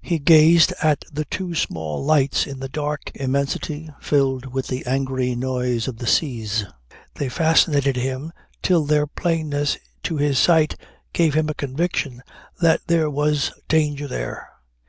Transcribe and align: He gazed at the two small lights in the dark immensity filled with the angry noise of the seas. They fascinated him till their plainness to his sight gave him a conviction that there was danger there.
He 0.00 0.20
gazed 0.20 0.72
at 0.80 1.04
the 1.12 1.24
two 1.24 1.56
small 1.56 2.04
lights 2.04 2.46
in 2.46 2.60
the 2.60 2.68
dark 2.68 3.10
immensity 3.16 3.90
filled 4.00 4.46
with 4.52 4.68
the 4.68 4.86
angry 4.86 5.34
noise 5.34 5.88
of 5.88 5.96
the 5.98 6.06
seas. 6.06 6.66
They 7.16 7.28
fascinated 7.28 7.96
him 7.96 8.32
till 8.62 8.84
their 8.84 9.08
plainness 9.08 9.76
to 10.04 10.18
his 10.18 10.38
sight 10.38 10.76
gave 11.12 11.34
him 11.34 11.48
a 11.48 11.54
conviction 11.54 12.22
that 12.60 12.82
there 12.86 13.10
was 13.10 13.50
danger 13.66 14.06
there. 14.06 14.48